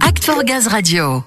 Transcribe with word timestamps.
Act 0.00 0.24
for 0.24 0.42
Gaz 0.42 0.66
Radio. 0.66 1.22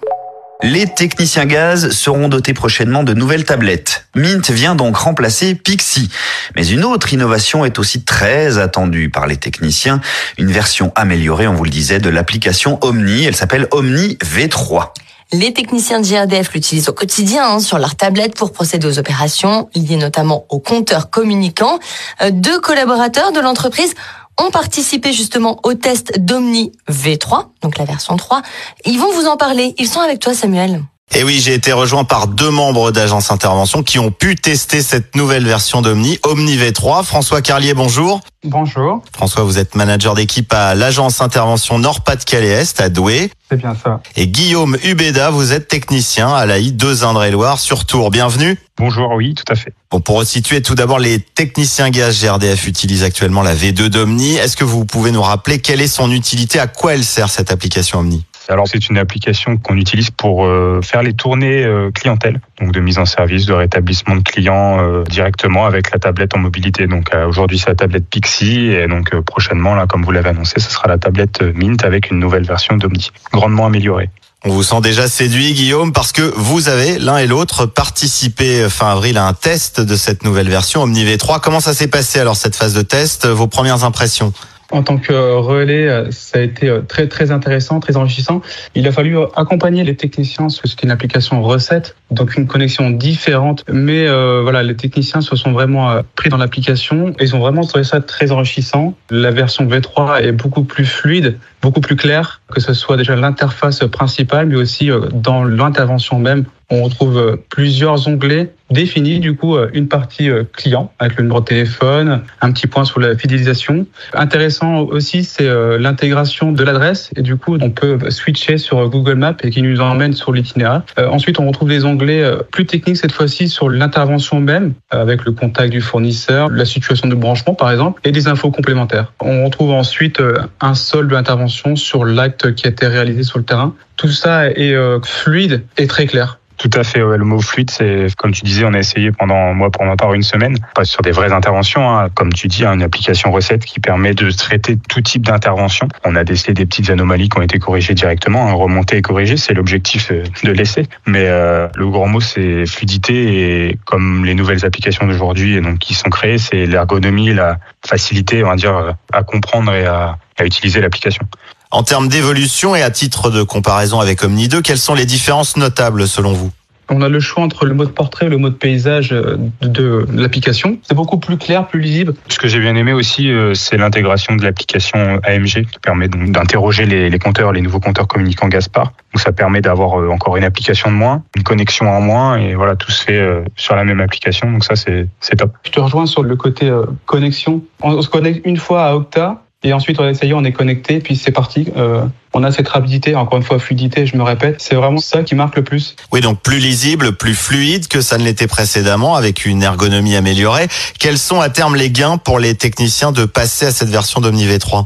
Les 0.61 0.87
techniciens 0.87 1.45
gaz 1.45 1.91
seront 1.91 2.27
dotés 2.27 2.53
prochainement 2.53 3.03
de 3.03 3.13
nouvelles 3.13 3.45
tablettes. 3.45 4.07
Mint 4.13 4.49
vient 4.51 4.75
donc 4.75 4.97
remplacer 4.97 5.55
Pixie. 5.55 6.09
Mais 6.55 6.67
une 6.67 6.83
autre 6.83 7.13
innovation 7.13 7.63
est 7.63 7.79
aussi 7.79 8.03
très 8.03 8.57
attendue 8.57 9.09
par 9.09 9.25
les 9.25 9.37
techniciens. 9.37 10.01
Une 10.37 10.51
version 10.51 10.91
améliorée, 10.95 11.47
on 11.47 11.53
vous 11.53 11.63
le 11.63 11.69
disait, 11.69 11.99
de 11.99 12.09
l'application 12.09 12.77
Omni. 12.81 13.23
Elle 13.23 13.37
s'appelle 13.37 13.67
Omni 13.71 14.17
V3. 14.21 14.89
Les 15.31 15.53
techniciens 15.53 16.01
de 16.01 16.07
GRDF 16.07 16.51
l'utilisent 16.53 16.89
au 16.89 16.93
quotidien 16.93 17.45
hein, 17.47 17.59
sur 17.59 17.77
leur 17.77 17.95
tablette 17.95 18.35
pour 18.35 18.51
procéder 18.51 18.87
aux 18.87 18.99
opérations 18.99 19.69
liées 19.75 19.95
notamment 19.95 20.45
au 20.49 20.59
compteur 20.59 21.09
communicant. 21.09 21.79
Euh, 22.21 22.31
deux 22.31 22.59
collaborateurs 22.59 23.31
de 23.31 23.39
l'entreprise 23.39 23.93
ont 24.39 24.51
participé 24.51 25.13
justement 25.13 25.59
au 25.63 25.73
test 25.73 26.19
d'Omni 26.19 26.71
V3, 26.89 27.47
donc 27.61 27.77
la 27.77 27.85
version 27.85 28.17
3. 28.17 28.41
Ils 28.85 28.99
vont 28.99 29.11
vous 29.11 29.27
en 29.27 29.37
parler. 29.37 29.75
Ils 29.77 29.87
sont 29.87 29.99
avec 29.99 30.19
toi, 30.19 30.33
Samuel. 30.33 30.83
Et 31.15 31.23
oui, 31.23 31.39
j'ai 31.43 31.55
été 31.55 31.73
rejoint 31.73 32.03
par 32.03 32.27
deux 32.27 32.51
membres 32.51 32.91
d'Agence 32.91 33.31
Intervention 33.31 33.81
qui 33.81 33.97
ont 33.97 34.11
pu 34.11 34.35
tester 34.35 34.83
cette 34.83 35.15
nouvelle 35.15 35.43
version 35.43 35.81
d'Omni, 35.81 36.19
Omni 36.23 36.55
V3. 36.55 37.03
François 37.03 37.41
Carlier, 37.41 37.73
bonjour. 37.73 38.21
Bonjour. 38.43 39.01
François, 39.11 39.43
vous 39.43 39.57
êtes 39.57 39.75
manager 39.75 40.13
d'équipe 40.13 40.53
à 40.53 40.75
l'Agence 40.75 41.19
Intervention 41.19 41.79
Nord-Pas-de-Calais-Est 41.79 42.79
à 42.79 42.89
Douai. 42.89 43.31
C'est 43.49 43.57
bien 43.57 43.75
ça. 43.75 44.01
Et 44.15 44.27
Guillaume 44.27 44.77
Hubeda, 44.83 45.31
vous 45.31 45.51
êtes 45.51 45.67
technicien 45.67 46.31
à 46.31 46.45
l'AI 46.45 46.71
de 46.71 47.03
Indre-et-Loire 47.03 47.59
sur 47.59 47.85
Tours. 47.85 48.11
Bienvenue. 48.11 48.57
Bonjour, 48.77 49.11
oui, 49.15 49.33
tout 49.33 49.51
à 49.51 49.55
fait. 49.55 49.73
Bon, 49.89 49.99
pour 49.99 50.17
resituer 50.17 50.61
tout 50.61 50.75
d'abord, 50.75 50.99
les 50.99 51.19
techniciens 51.19 51.89
gaz 51.89 52.23
GRDF 52.23 52.67
utilisent 52.67 53.03
actuellement 53.03 53.41
la 53.41 53.55
V2 53.55 53.87
d'Omni. 53.87 54.35
Est-ce 54.35 54.55
que 54.55 54.63
vous 54.63 54.85
pouvez 54.85 55.11
nous 55.11 55.23
rappeler 55.23 55.59
quelle 55.59 55.81
est 55.81 55.87
son 55.87 56.11
utilité 56.11 56.59
À 56.59 56.67
quoi 56.67 56.93
elle 56.93 57.03
sert 57.03 57.29
cette 57.29 57.51
application 57.51 57.99
Omni? 57.99 58.23
Alors 58.49 58.67
c'est 58.67 58.89
une 58.89 58.97
application 58.97 59.57
qu'on 59.57 59.77
utilise 59.77 60.11
pour 60.11 60.45
euh, 60.45 60.81
faire 60.83 61.03
les 61.03 61.13
tournées 61.13 61.63
euh, 61.63 61.91
clientèle, 61.91 62.41
donc 62.59 62.71
de 62.71 62.79
mise 62.79 62.97
en 62.97 63.05
service, 63.05 63.45
de 63.45 63.53
rétablissement 63.53 64.15
de 64.15 64.23
clients 64.23 64.79
euh, 64.79 65.03
directement 65.03 65.65
avec 65.65 65.91
la 65.91 65.99
tablette 65.99 66.35
en 66.35 66.39
mobilité. 66.39 66.87
Donc 66.87 67.11
aujourd'hui 67.27 67.59
c'est 67.59 67.69
la 67.69 67.75
tablette 67.75 68.07
Pixie 68.09 68.67
et 68.67 68.87
donc 68.87 69.15
prochainement 69.21 69.75
là 69.75 69.87
comme 69.87 70.03
vous 70.03 70.11
l'avez 70.11 70.29
annoncé, 70.29 70.59
ce 70.59 70.71
sera 70.71 70.87
la 70.87 70.97
tablette 70.97 71.41
Mint 71.41 71.83
avec 71.83 72.11
une 72.11 72.19
nouvelle 72.19 72.45
version 72.45 72.77
d'Omni, 72.77 73.11
grandement 73.31 73.67
améliorée. 73.67 74.09
On 74.45 74.51
vous 74.51 74.63
sent 74.63 74.79
déjà 74.81 75.09
séduit, 75.09 75.53
Guillaume, 75.53 75.91
parce 75.91 76.13
que 76.13 76.21
vous 76.21 76.69
avez 76.69 76.97
l'un 76.97 77.17
et 77.17 77.27
l'autre 77.27 77.65
participé 77.65 78.69
fin 78.69 78.89
avril 78.91 79.17
à 79.17 79.27
un 79.27 79.33
test 79.33 79.81
de 79.81 79.97
cette 79.97 80.23
nouvelle 80.23 80.47
version 80.47 80.83
Omni 80.83 81.03
V3. 81.03 81.41
Comment 81.41 81.59
ça 81.59 81.73
s'est 81.73 81.89
passé 81.89 82.19
alors 82.19 82.37
cette 82.37 82.55
phase 82.55 82.73
de 82.73 82.81
test? 82.81 83.27
Vos 83.27 83.47
premières 83.47 83.83
impressions? 83.83 84.31
En 84.71 84.83
tant 84.83 84.97
que 84.97 85.13
relais, 85.37 85.87
euh, 85.87 86.11
ça 86.11 86.39
a 86.39 86.41
été 86.41 86.69
euh, 86.69 86.81
très 86.81 87.07
très 87.07 87.31
intéressant, 87.31 87.79
très 87.79 87.97
enrichissant. 87.97 88.41
Il 88.75 88.87
a 88.87 88.91
fallu 88.91 89.17
accompagner 89.35 89.83
les 89.83 89.95
techniciens 89.95 90.49
sur 90.49 90.67
ce 90.67 90.75
qui 90.75 90.85
une 90.85 90.91
application 90.91 91.41
recette, 91.41 91.95
donc 92.11 92.35
une 92.35 92.47
connexion 92.47 92.89
différente. 92.89 93.63
Mais 93.71 94.07
euh, 94.07 94.41
voilà, 94.41 94.63
les 94.63 94.75
techniciens 94.75 95.21
se 95.21 95.35
sont 95.35 95.51
vraiment 95.51 96.01
pris 96.15 96.29
dans 96.29 96.37
l'application 96.37 97.13
ils 97.19 97.35
ont 97.35 97.39
vraiment 97.39 97.61
trouvé 97.63 97.83
ça 97.83 98.01
très 98.01 98.31
enrichissant. 98.31 98.95
La 99.09 99.31
version 99.31 99.65
V3 99.65 100.21
est 100.21 100.31
beaucoup 100.31 100.63
plus 100.63 100.85
fluide, 100.85 101.37
beaucoup 101.61 101.81
plus 101.81 101.95
claire, 101.95 102.41
que 102.51 102.59
ce 102.59 102.73
soit 102.73 102.97
déjà 102.97 103.15
l'interface 103.15 103.79
principale, 103.91 104.47
mais 104.47 104.55
aussi 104.55 104.89
dans 105.13 105.43
l'intervention 105.43 106.19
même 106.19 106.45
on 106.69 106.83
retrouve 106.83 107.17
euh, 107.17 107.35
plusieurs 107.49 108.07
onglets 108.07 108.53
définis, 108.69 109.19
du 109.19 109.35
coup, 109.35 109.55
euh, 109.55 109.69
une 109.73 109.87
partie 109.87 110.29
euh, 110.29 110.43
client 110.43 110.91
avec 110.99 111.17
le 111.17 111.23
numéro 111.23 111.39
de 111.39 111.45
téléphone, 111.45 112.21
un 112.41 112.51
petit 112.51 112.67
point 112.67 112.85
sur 112.85 112.99
la 112.99 113.17
fidélisation. 113.17 113.87
Intéressant 114.13 114.81
aussi, 114.81 115.23
c'est 115.23 115.49
l'intégration 115.79 116.51
de 116.51 116.63
l'adresse 116.63 117.09
et 117.15 117.21
du 117.21 117.35
coup, 117.35 117.57
on 117.59 117.71
peut 117.71 117.97
switcher 118.09 118.57
sur 118.57 118.87
Google 118.89 119.15
Maps 119.15 119.35
et 119.41 119.49
qui 119.49 119.61
nous 119.61 119.81
emmène 119.81 120.13
sur 120.13 120.31
l'itinéraire. 120.31 120.83
Ensuite, 120.97 121.39
on 121.39 121.47
retrouve 121.47 121.69
des 121.69 121.85
onglets 121.85 122.23
plus 122.51 122.65
techniques 122.65 122.97
cette 122.97 123.11
fois-ci 123.11 123.47
sur 123.49 123.69
l'intervention 123.69 124.39
même 124.39 124.73
avec 124.89 125.25
le 125.25 125.31
contact 125.31 125.71
du 125.71 125.81
fournisseur, 125.81 126.49
la 126.49 126.65
situation 126.65 127.07
de 127.07 127.15
branchement 127.15 127.53
par 127.53 127.71
exemple 127.71 128.01
et 128.03 128.11
des 128.11 128.27
infos 128.27 128.51
complémentaires. 128.51 129.13
On 129.21 129.45
retrouve 129.45 129.71
ensuite 129.71 130.21
un 130.61 130.73
solde 130.73 131.11
d'intervention 131.11 131.75
sur 131.75 132.05
l'acte 132.05 132.53
qui 132.55 132.67
a 132.67 132.69
été 132.69 132.87
réalisé 132.87 133.23
sur 133.23 133.39
le 133.39 133.45
terrain. 133.45 133.75
Tout 133.97 134.11
ça 134.11 134.49
est 134.49 134.75
fluide 135.03 135.63
et 135.77 135.87
très 135.87 136.05
clair. 136.05 136.38
Tout 136.59 136.69
à 136.73 136.83
fait. 136.83 136.99
Le 136.99 137.23
mot 137.23 137.39
fluide, 137.39 137.71
c'est 137.71 138.07
comme 138.17 138.33
tu 138.33 138.43
disais, 138.43 138.65
on 138.65 138.73
a 138.73 138.79
essayé 138.79 139.13
pendant 139.13 139.53
moi 139.53 139.71
pour 139.71 139.85
ma 139.85 139.95
part 139.95 140.13
une 140.13 140.23
semaine, 140.23 140.57
pas 140.75 140.83
sur 140.83 141.01
des 141.01 141.11
vraies 141.11 141.31
interventions, 141.31 141.89
hein. 141.89 142.09
comme 142.13 142.33
tu 142.33 142.49
dis, 142.49 142.65
hein, 142.65 142.73
une 142.73 142.83
application 142.83 143.31
recette 143.31 143.63
qui 143.63 143.79
permet 143.79 144.13
de 144.13 144.29
traiter 144.31 144.77
tout 144.89 144.99
type 144.99 145.21
d'intervention. 145.21 145.87
On 146.03 146.17
a 146.17 146.25
décelé 146.25 146.53
des 146.53 146.65
petites 146.65 146.89
anomalies 146.89 147.29
qui 147.29 147.37
ont 147.39 147.41
été 147.41 147.59
corrigées 147.59 147.93
directement, 147.93 148.49
hein, 148.49 148.51
remontées 148.51 148.97
et 148.97 149.01
corrigées, 149.01 149.37
c'est 149.37 149.53
l'objectif 149.53 150.11
euh, 150.11 150.23
de 150.43 150.51
l'essai. 150.51 150.85
Mais 151.07 151.27
euh, 151.27 151.69
le 151.75 151.87
grand 151.87 152.07
mot, 152.07 152.19
c'est 152.19 152.65
fluidité 152.65 153.69
et 153.69 153.77
comme 153.85 154.25
les 154.25 154.35
nouvelles 154.35 154.65
applications 154.65 155.07
d'aujourd'hui 155.07 155.55
et 155.55 155.61
donc 155.61 155.79
qui 155.79 155.93
sont 155.93 156.09
créées, 156.09 156.39
c'est 156.39 156.65
l'ergonomie, 156.65 157.33
la 157.33 157.59
facilité, 157.87 158.43
on 158.43 158.49
va 158.49 158.57
dire, 158.57 158.95
à 159.13 159.23
comprendre 159.23 159.73
et 159.73 159.85
à, 159.85 160.17
à 160.37 160.45
utiliser 160.45 160.81
l'application. 160.81 161.25
En 161.71 161.83
termes 161.83 162.07
d'évolution 162.07 162.75
et 162.75 162.81
à 162.81 162.89
titre 162.89 163.29
de 163.29 163.43
comparaison 163.43 163.99
avec 163.99 164.23
Omni 164.23 164.47
2, 164.47 164.63
quelles 164.63 164.79
sont 164.79 164.95
les 164.95 165.05
différences 165.05 165.55
notables 165.55 166.07
selon 166.07 166.33
vous? 166.33 166.49
On 166.89 167.03
a 167.03 167.09
le 167.09 167.19
choix 167.19 167.43
entre 167.43 167.67
le 167.67 167.75
mode 167.75 167.93
portrait 167.93 168.25
et 168.25 168.29
le 168.29 168.39
mode 168.39 168.57
paysage 168.57 169.13
euh, 169.13 169.37
de 169.61 170.07
l'application. 170.11 170.79
C'est 170.81 170.95
beaucoup 170.95 171.19
plus 171.19 171.37
clair, 171.37 171.67
plus 171.67 171.79
lisible. 171.79 172.15
Ce 172.27 172.39
que 172.39 172.47
j'ai 172.47 172.59
bien 172.59 172.75
aimé 172.75 172.91
aussi, 172.91 173.29
euh, 173.29 173.53
c'est 173.53 173.77
l'intégration 173.77 174.35
de 174.35 174.43
l'application 174.43 175.19
AMG 175.23 175.67
qui 175.71 175.77
permet 175.79 176.07
donc 176.07 176.31
d'interroger 176.31 176.87
les, 176.87 177.19
compteurs, 177.19 177.51
les 177.51 177.61
nouveaux 177.61 177.79
compteurs 177.79 178.07
communicants 178.07 178.47
Gaspard. 178.47 178.93
Donc 179.13 179.21
ça 179.21 179.31
permet 179.31 179.61
d'avoir 179.61 180.01
euh, 180.01 180.09
encore 180.09 180.37
une 180.37 180.45
application 180.45 180.89
de 180.89 180.95
moins, 180.95 181.21
une 181.35 181.43
connexion 181.43 181.87
en 181.87 182.01
moins 182.01 182.37
et 182.37 182.55
voilà, 182.55 182.75
tout 182.77 182.89
se 182.89 183.03
fait 183.03 183.43
sur 183.55 183.75
la 183.75 183.83
même 183.83 183.99
application. 183.99 184.51
Donc 184.51 184.63
ça, 184.63 184.75
c'est 184.75 185.35
top. 185.37 185.53
Je 185.63 185.69
te 185.69 185.79
rejoins 185.79 186.07
sur 186.07 186.23
le 186.23 186.35
côté 186.35 186.71
connexion. 187.05 187.61
On 187.83 188.01
se 188.01 188.09
connecte 188.09 188.41
une 188.43 188.57
fois 188.57 188.85
à 188.85 188.95
Octa 188.95 189.43
et 189.61 189.73
ensuite, 189.73 189.99
on 189.99 190.05
a 190.05 190.09
essayé, 190.09 190.33
on 190.33 190.45
est 190.45 190.53
connecté, 190.53 190.99
puis 190.99 191.17
c'est 191.17 191.33
parti. 191.33 191.67
Euh, 191.75 192.05
on 192.33 192.43
a 192.43 192.51
cette 192.51 192.69
rapidité, 192.69 193.15
encore 193.15 193.37
une 193.37 193.43
fois, 193.43 193.59
fluidité, 193.59 194.05
je 194.05 194.15
me 194.15 194.23
répète. 194.23 194.55
C'est 194.59 194.75
vraiment 194.75 194.99
ça 194.99 195.23
qui 195.23 195.35
marque 195.35 195.57
le 195.57 195.63
plus. 195.65 195.97
Oui, 196.13 196.21
donc 196.21 196.41
plus 196.41 196.59
lisible, 196.59 197.11
plus 197.17 197.35
fluide 197.35 197.89
que 197.89 197.99
ça 197.99 198.17
ne 198.17 198.23
l'était 198.23 198.47
précédemment, 198.47 199.15
avec 199.15 199.45
une 199.45 199.61
ergonomie 199.61 200.15
améliorée. 200.15 200.69
Quels 200.97 201.17
sont 201.17 201.41
à 201.41 201.49
terme 201.49 201.75
les 201.75 201.91
gains 201.91 202.17
pour 202.17 202.39
les 202.39 202.55
techniciens 202.55 203.11
de 203.11 203.25
passer 203.25 203.65
à 203.65 203.71
cette 203.71 203.89
version 203.89 204.21
d'Omni 204.21 204.47
V3 204.47 204.85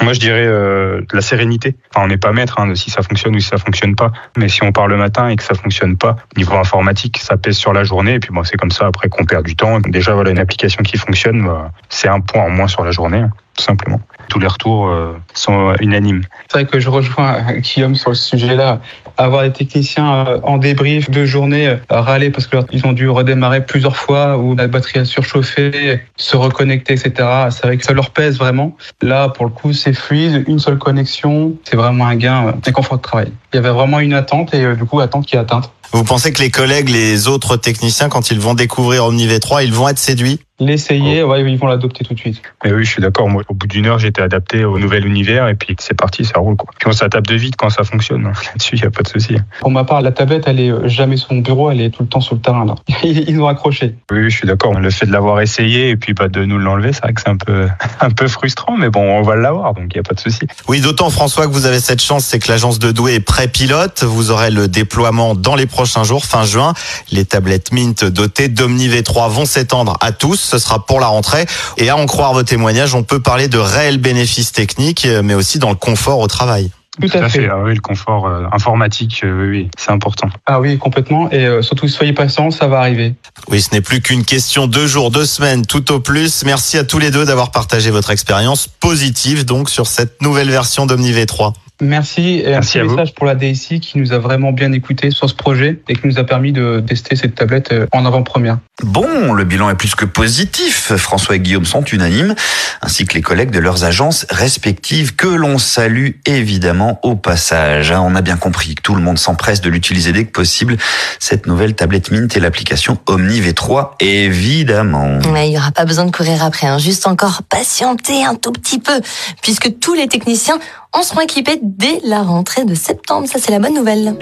moi, 0.00 0.12
je 0.12 0.20
dirais 0.20 0.46
euh, 0.46 1.00
la 1.12 1.20
sérénité. 1.20 1.74
Enfin, 1.90 2.04
on 2.04 2.08
n'est 2.08 2.18
pas 2.18 2.30
maître 2.30 2.60
hein, 2.60 2.68
de 2.68 2.74
si 2.74 2.88
ça 2.88 3.02
fonctionne 3.02 3.34
ou 3.34 3.40
si 3.40 3.48
ça 3.48 3.58
fonctionne 3.58 3.96
pas. 3.96 4.12
Mais 4.36 4.48
si 4.48 4.62
on 4.62 4.70
part 4.70 4.86
le 4.86 4.96
matin 4.96 5.28
et 5.28 5.34
que 5.34 5.42
ça 5.42 5.54
fonctionne 5.54 5.96
pas, 5.96 6.16
niveau 6.36 6.54
informatique, 6.54 7.18
ça 7.18 7.36
pèse 7.36 7.56
sur 7.56 7.72
la 7.72 7.82
journée. 7.82 8.14
Et 8.14 8.20
puis 8.20 8.30
bon, 8.32 8.44
c'est 8.44 8.56
comme 8.56 8.70
ça 8.70 8.86
après 8.86 9.08
qu'on 9.08 9.24
perd 9.24 9.44
du 9.44 9.56
temps. 9.56 9.80
Déjà, 9.80 10.14
voilà, 10.14 10.30
une 10.30 10.38
application 10.38 10.84
qui 10.84 10.98
fonctionne, 10.98 11.44
bah, 11.44 11.72
c'est 11.88 12.06
un 12.06 12.20
point 12.20 12.44
en 12.44 12.50
moins 12.50 12.68
sur 12.68 12.84
la 12.84 12.92
journée, 12.92 13.18
hein, 13.18 13.30
tout 13.58 13.64
simplement. 13.64 14.00
Tous 14.28 14.38
les 14.38 14.46
retours 14.46 14.88
euh, 14.88 15.16
sont 15.34 15.74
unanimes. 15.80 16.22
C'est 16.48 16.58
vrai 16.58 16.66
que 16.66 16.80
je 16.80 16.90
rejoins 16.90 17.42
Guillaume 17.60 17.94
sur 17.94 18.10
le 18.10 18.16
sujet-là 18.16 18.80
avoir 19.18 19.42
des 19.42 19.52
techniciens 19.52 20.26
euh, 20.26 20.40
en 20.44 20.56
débrief 20.56 21.10
de 21.10 21.26
journée 21.26 21.66
euh, 21.68 21.76
râler 21.90 22.30
parce 22.30 22.46
qu'ils 22.46 22.86
ont 22.86 22.92
dû 22.92 23.08
redémarrer 23.08 23.66
plusieurs 23.66 23.96
fois 23.96 24.38
ou 24.38 24.54
la 24.54 24.68
batterie 24.68 25.00
a 25.00 25.04
surchauffé, 25.04 26.00
se 26.16 26.36
reconnecter, 26.36 26.94
etc. 26.94 27.28
C'est 27.50 27.66
vrai 27.66 27.76
que 27.76 27.84
ça 27.84 27.92
leur 27.92 28.10
pèse 28.10 28.38
vraiment. 28.38 28.76
Là, 29.02 29.28
pour 29.28 29.44
le 29.44 29.50
coup, 29.50 29.72
c'est 29.72 29.92
fluide, 29.92 30.44
une 30.46 30.60
seule 30.60 30.78
connexion, 30.78 31.54
c'est 31.64 31.76
vraiment 31.76 32.06
un 32.06 32.16
gain, 32.16 32.54
un 32.64 32.72
confort 32.72 32.98
de 32.98 33.02
travail. 33.02 33.32
Il 33.52 33.56
y 33.56 33.58
avait 33.58 33.70
vraiment 33.70 33.98
une 33.98 34.14
attente 34.14 34.54
et 34.54 34.64
euh, 34.64 34.76
du 34.76 34.84
coup, 34.84 35.00
attente 35.00 35.26
qui 35.26 35.34
est 35.34 35.38
atteinte. 35.38 35.72
Vous 35.92 36.04
pensez 36.04 36.32
que 36.32 36.42
les 36.42 36.50
collègues, 36.50 36.90
les 36.90 37.28
autres 37.28 37.56
techniciens, 37.56 38.10
quand 38.10 38.30
ils 38.30 38.38
vont 38.38 38.52
découvrir 38.52 39.06
Omni 39.06 39.26
V3, 39.26 39.64
ils 39.64 39.72
vont 39.72 39.88
être 39.88 39.98
séduits? 39.98 40.38
L'essayer, 40.60 41.22
oh. 41.22 41.30
ouais, 41.30 41.40
ils 41.42 41.58
vont 41.58 41.66
l'adopter 41.66 42.04
tout 42.04 42.12
de 42.12 42.18
suite. 42.18 42.42
Mais 42.62 42.72
oui, 42.72 42.84
je 42.84 42.90
suis 42.90 43.00
d'accord. 43.00 43.28
Moi, 43.28 43.42
au 43.48 43.54
bout 43.54 43.66
d'une 43.66 43.86
heure, 43.86 43.98
j'étais 43.98 44.17
adapté 44.22 44.64
au 44.64 44.78
nouvel 44.78 45.06
univers 45.06 45.48
et 45.48 45.54
puis 45.54 45.76
c'est 45.78 45.94
parti, 45.94 46.24
ça 46.24 46.38
roule. 46.38 46.56
Quoi. 46.56 46.70
Puis 46.78 46.88
on 46.88 46.92
s'adapte 46.92 47.28
de 47.28 47.34
vite 47.34 47.54
quand 47.56 47.70
ça 47.70 47.84
fonctionne. 47.84 48.22
Là-dessus, 48.24 48.76
il 48.76 48.80
n'y 48.80 48.86
a 48.86 48.90
pas 48.90 49.02
de 49.02 49.08
souci. 49.08 49.36
Pour 49.60 49.70
ma 49.70 49.84
part, 49.84 50.00
la 50.00 50.12
tablette, 50.12 50.44
elle 50.46 50.60
est 50.60 50.88
jamais 50.88 51.16
sur 51.16 51.32
mon 51.32 51.40
bureau, 51.40 51.70
elle 51.70 51.80
est 51.80 51.90
tout 51.90 52.02
le 52.02 52.08
temps 52.08 52.20
sur 52.20 52.34
le 52.34 52.40
terrain. 52.40 52.64
Là. 52.64 52.74
Ils 53.02 53.40
ont 53.40 53.48
accroché. 53.48 53.94
Oui, 54.10 54.30
je 54.30 54.36
suis 54.36 54.46
d'accord. 54.46 54.78
Le 54.78 54.90
fait 54.90 55.06
de 55.06 55.12
l'avoir 55.12 55.40
essayé 55.40 55.90
et 55.90 55.96
puis 55.96 56.14
pas 56.14 56.28
de 56.28 56.44
nous 56.44 56.58
l'enlever, 56.58 56.92
c'est 56.92 57.02
vrai 57.02 57.14
que 57.14 57.20
c'est 57.20 57.30
un 57.30 57.36
peu, 57.36 57.68
un 58.00 58.10
peu 58.10 58.28
frustrant, 58.28 58.76
mais 58.76 58.90
bon, 58.90 59.00
on 59.00 59.22
va 59.22 59.36
l'avoir, 59.36 59.74
donc 59.74 59.84
il 59.90 59.96
n'y 59.96 60.00
a 60.00 60.02
pas 60.02 60.14
de 60.14 60.20
souci. 60.20 60.46
Oui, 60.68 60.80
d'autant, 60.80 61.10
François, 61.10 61.46
que 61.46 61.52
vous 61.52 61.66
avez 61.66 61.80
cette 61.80 62.02
chance, 62.02 62.24
c'est 62.24 62.38
que 62.38 62.50
l'agence 62.50 62.78
de 62.78 62.92
Douai 62.92 63.14
est 63.14 63.20
pré-pilote. 63.20 64.02
Vous 64.04 64.30
aurez 64.30 64.50
le 64.50 64.68
déploiement 64.68 65.34
dans 65.34 65.54
les 65.54 65.66
prochains 65.66 66.04
jours, 66.04 66.24
fin 66.24 66.44
juin. 66.44 66.74
Les 67.10 67.24
tablettes 67.24 67.72
Mint 67.72 68.04
dotées 68.04 68.48
d'Omni 68.48 68.88
V3 68.88 69.30
vont 69.30 69.44
s'étendre 69.44 69.96
à 70.00 70.12
tous. 70.12 70.36
Ce 70.36 70.58
sera 70.58 70.84
pour 70.84 71.00
la 71.00 71.06
rentrée 71.06 71.46
et 71.76 71.88
à 71.88 71.96
en 71.96 72.06
croire 72.06 72.32
vos 72.32 72.42
témoignages, 72.42 72.94
on 72.94 73.02
peut 73.02 73.20
parler 73.20 73.48
de 73.48 73.58
réels 73.58 73.98
bénéfices 74.08 74.52
techniques, 74.52 75.04
euh, 75.04 75.22
mais 75.22 75.34
aussi 75.34 75.58
dans 75.58 75.68
le 75.68 75.76
confort 75.76 76.18
au 76.20 76.28
travail. 76.28 76.70
Tout 76.98 77.10
à, 77.12 77.28
fait. 77.28 77.46
Ah 77.48 77.58
oui, 77.62 77.74
le 77.74 77.80
confort 77.80 78.26
euh, 78.26 78.46
informatique, 78.50 79.20
euh, 79.22 79.50
oui, 79.50 79.68
c'est 79.76 79.92
important. 79.92 80.28
Ah 80.46 80.60
oui, 80.60 80.78
complètement. 80.78 81.30
Et 81.30 81.46
surtout, 81.62 81.86
soyez 81.86 82.12
patients, 82.12 82.50
ça 82.50 82.66
va 82.66 82.80
arriver. 82.80 83.14
Oui, 83.50 83.60
ce 83.60 83.72
n'est 83.72 83.82
plus 83.82 84.00
qu'une 84.00 84.24
question 84.24 84.66
de 84.66 84.86
jours, 84.86 85.10
deux 85.10 85.26
semaines, 85.26 85.64
tout 85.64 85.92
au 85.92 86.00
plus. 86.00 86.44
Merci 86.44 86.78
à 86.78 86.84
tous 86.84 86.98
les 86.98 87.10
deux 87.10 87.24
d'avoir 87.24 87.50
partagé 87.52 87.90
votre 87.90 88.10
expérience 88.10 88.66
positive 88.66 89.44
donc 89.44 89.70
sur 89.70 89.86
cette 89.86 90.22
nouvelle 90.22 90.50
version 90.50 90.86
d'Omni 90.86 91.12
V3. 91.12 91.52
Merci 91.80 92.40
et 92.44 92.50
Merci 92.50 92.78
un 92.78 92.82
à 92.82 92.84
petit 92.84 92.88
vous. 92.90 92.96
message 92.96 93.14
pour 93.14 93.26
la 93.26 93.34
DSI 93.34 93.80
qui 93.80 93.98
nous 93.98 94.12
a 94.12 94.18
vraiment 94.18 94.52
bien 94.52 94.72
écouté 94.72 95.10
sur 95.10 95.28
ce 95.28 95.34
projet 95.34 95.80
et 95.88 95.94
qui 95.94 96.06
nous 96.06 96.18
a 96.18 96.24
permis 96.24 96.52
de 96.52 96.80
tester 96.86 97.14
cette 97.16 97.34
tablette 97.34 97.72
euh, 97.72 97.86
en 97.92 98.04
avant-première. 98.04 98.58
Bon, 98.82 99.32
le 99.32 99.44
bilan 99.44 99.70
est 99.70 99.74
plus 99.74 99.94
que 99.94 100.04
positif. 100.04 100.94
François 100.96 101.36
et 101.36 101.40
Guillaume 101.40 101.64
sont 101.64 101.82
unanimes, 101.84 102.34
ainsi 102.82 103.06
que 103.06 103.14
les 103.14 103.22
collègues 103.22 103.50
de 103.50 103.58
leurs 103.58 103.84
agences 103.84 104.26
respectives 104.30 105.16
que 105.16 105.26
l'on 105.26 105.58
salue 105.58 106.10
évidemment 106.26 107.00
au 107.02 107.16
passage. 107.16 107.90
hein. 107.92 108.00
On 108.04 108.14
a 108.14 108.22
bien 108.22 108.36
compris 108.36 108.74
que 108.76 108.82
tout 108.82 108.94
le 108.94 109.02
monde 109.02 109.18
s'empresse 109.18 109.60
de 109.60 109.68
l'utiliser 109.68 110.12
dès 110.12 110.24
que 110.24 110.32
possible. 110.32 110.76
Cette 111.18 111.46
nouvelle 111.46 111.74
tablette 111.74 112.10
Mint 112.12 112.36
et 112.36 112.40
l'application 112.40 112.98
Omni 113.06 113.40
V3, 113.40 113.90
évidemment. 114.00 115.18
Ouais, 115.32 115.46
il 115.48 115.50
n'y 115.50 115.58
aura 115.58 115.72
pas 115.72 115.84
besoin 115.84 116.04
de 116.06 116.10
courir 116.10 116.42
après, 116.44 116.66
hein. 116.66 116.78
juste 116.78 117.06
encore 117.06 117.42
patienter 117.48 118.24
un 118.24 118.34
tout 118.34 118.52
petit 118.52 118.78
peu, 118.78 119.00
puisque 119.42 119.78
tous 119.80 119.94
les 119.94 120.06
techniciens 120.08 120.58
en 120.92 121.02
seront 121.02 121.20
équipés 121.20 121.58
dès 121.62 122.00
la 122.04 122.22
rentrée 122.22 122.64
de 122.64 122.74
septembre. 122.74 123.28
Ça, 123.28 123.38
c'est 123.38 123.52
la 123.52 123.58
bonne 123.58 123.74
nouvelle. 123.74 124.16